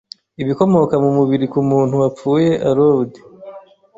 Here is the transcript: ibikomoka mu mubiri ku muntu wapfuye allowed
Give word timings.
ibikomoka 0.41 0.95
mu 1.03 1.09
mubiri 1.17 1.45
ku 1.53 1.59
muntu 1.69 1.93
wapfuye 2.01 2.51
allowed 2.69 3.11